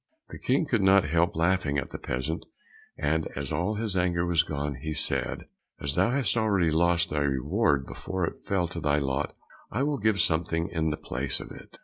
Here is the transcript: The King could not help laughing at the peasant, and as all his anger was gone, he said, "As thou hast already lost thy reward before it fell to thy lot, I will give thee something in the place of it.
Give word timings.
The 0.29 0.39
King 0.39 0.65
could 0.65 0.81
not 0.81 1.03
help 1.11 1.35
laughing 1.35 1.77
at 1.77 1.91
the 1.91 1.99
peasant, 1.99 2.47
and 2.97 3.27
as 3.35 3.51
all 3.51 3.75
his 3.75 3.95
anger 3.95 4.25
was 4.25 4.41
gone, 4.41 4.73
he 4.81 4.95
said, 4.95 5.45
"As 5.79 5.93
thou 5.93 6.09
hast 6.09 6.35
already 6.35 6.71
lost 6.71 7.11
thy 7.11 7.19
reward 7.21 7.85
before 7.85 8.25
it 8.25 8.43
fell 8.47 8.67
to 8.69 8.79
thy 8.79 8.97
lot, 8.97 9.35
I 9.69 9.83
will 9.83 9.99
give 9.99 10.15
thee 10.15 10.21
something 10.21 10.69
in 10.69 10.89
the 10.89 10.97
place 10.97 11.39
of 11.39 11.51
it. 11.51 11.77